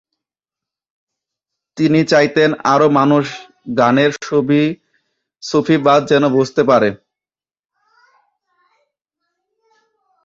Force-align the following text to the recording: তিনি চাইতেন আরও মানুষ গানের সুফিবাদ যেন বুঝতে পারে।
তিনি 1.77 1.99
চাইতেন 2.03 2.49
আরও 2.73 2.87
মানুষ 2.99 3.25
গানের 3.77 4.11
সুফিবাদ 5.43 6.01
যেন 6.11 6.23
বুঝতে 6.35 6.61
পারে। 6.69 6.89